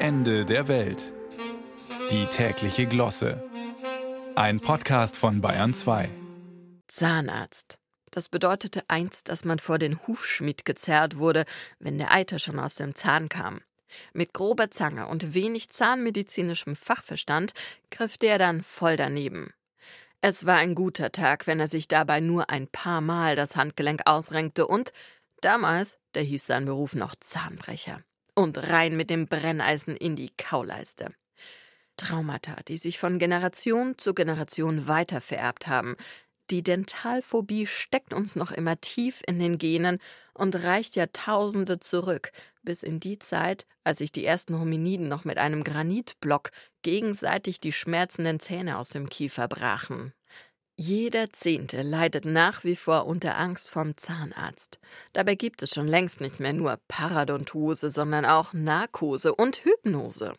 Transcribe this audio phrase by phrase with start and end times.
[0.00, 1.12] Ende der Welt.
[2.12, 3.42] Die tägliche Glosse.
[4.36, 6.08] Ein Podcast von Bayern 2.
[6.86, 7.78] Zahnarzt.
[8.12, 11.44] Das bedeutete einst, dass man vor den Hufschmied gezerrt wurde,
[11.80, 13.60] wenn der Eiter schon aus dem Zahn kam.
[14.12, 17.52] Mit grober Zange und wenig zahnmedizinischem Fachverstand
[17.90, 19.52] griff der dann voll daneben.
[20.20, 24.02] Es war ein guter Tag, wenn er sich dabei nur ein paar Mal das Handgelenk
[24.04, 24.92] ausrenkte und
[25.40, 28.00] damals, da hieß sein Beruf noch Zahnbrecher
[28.38, 31.12] und rein mit dem Brenneisen in die Kauleiste.
[31.96, 35.96] Traumata, die sich von Generation zu Generation weitervererbt haben.
[36.48, 39.98] Die Dentalphobie steckt uns noch immer tief in den Genen
[40.34, 42.30] und reicht Jahrtausende zurück,
[42.62, 47.72] bis in die Zeit, als sich die ersten Hominiden noch mit einem Granitblock gegenseitig die
[47.72, 50.12] schmerzenden Zähne aus dem Kiefer brachen.
[50.80, 54.78] Jeder Zehnte leidet nach wie vor unter Angst vom Zahnarzt.
[55.12, 60.34] Dabei gibt es schon längst nicht mehr nur Paradontose, sondern auch Narkose und Hypnose.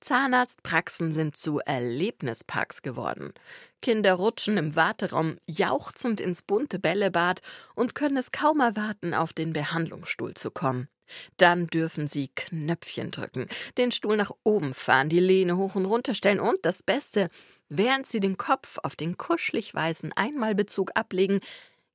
[0.00, 3.34] Zahnarztpraxen sind zu Erlebnisparks geworden.
[3.82, 7.42] Kinder rutschen im Warteraum jauchzend ins bunte Bällebad
[7.74, 10.88] und können es kaum erwarten, auf den Behandlungsstuhl zu kommen.
[11.36, 16.14] Dann dürfen sie Knöpfchen drücken, den Stuhl nach oben fahren, die Lehne hoch und runter
[16.14, 17.28] stellen und das Beste,
[17.68, 21.40] während sie den Kopf auf den kuschelig weißen Einmalbezug ablegen,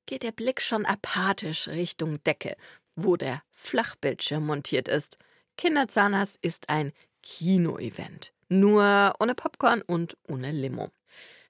[0.05, 2.55] geht der Blick schon apathisch Richtung Decke,
[2.95, 5.17] wo der Flachbildschirm montiert ist.
[5.57, 8.33] Kinderzahnarzt ist ein Kinoevent.
[8.47, 10.89] Nur ohne Popcorn und ohne Limo.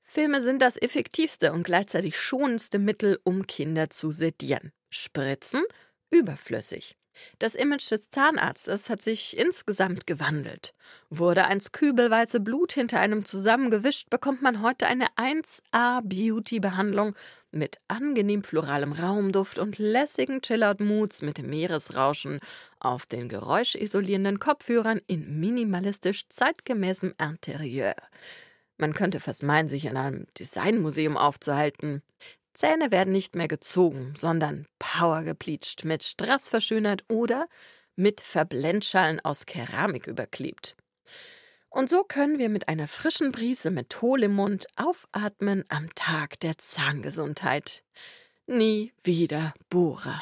[0.04, 4.72] Filme sind das effektivste und gleichzeitig schonendste Mittel, um Kinder zu sedieren.
[4.90, 5.64] Spritzen?
[6.10, 6.98] Überflüssig.
[7.40, 10.74] Das Image des Zahnarztes hat sich insgesamt gewandelt.
[11.10, 17.16] Wurde eins kübelweise Blut hinter einem zusammengewischt, bekommt man heute eine 1A-Beauty-Behandlung
[17.52, 22.40] mit angenehm floralem Raumduft und lässigen Chillout-Moods mit Meeresrauschen
[22.80, 27.96] auf den geräuschisolierenden Kopfhörern in minimalistisch zeitgemäßem Interieur.
[28.78, 32.02] Man könnte fast meinen, sich in einem Designmuseum aufzuhalten.
[32.60, 37.48] Zähne werden nicht mehr gezogen, sondern Power gepleatscht, mit Strass verschönert oder
[37.96, 40.76] mit Verblendschalen aus Keramik überklebt.
[41.70, 46.58] Und so können wir mit einer frischen Brise Menthol im Mund aufatmen am Tag der
[46.58, 47.86] Zahngesundheit.
[48.46, 50.22] Nie wieder Bohrer.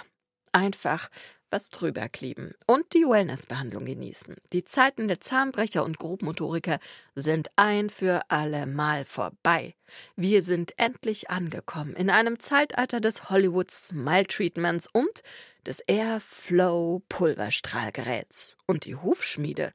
[0.52, 1.09] Einfach
[1.57, 4.35] was drüber kleben und die Wellnessbehandlung genießen.
[4.53, 6.78] Die Zeiten der Zahnbrecher und Grobmotoriker
[7.16, 9.73] sind ein für alle Mal vorbei.
[10.16, 15.23] Wir sind endlich angekommen in einem Zeitalter des Hollywood Smile Treatments und
[15.66, 18.56] des Airflow Pulverstrahlgeräts.
[18.68, 19.74] Und die Hufschmiede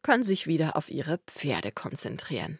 [0.00, 2.58] können sich wieder auf ihre Pferde konzentrieren.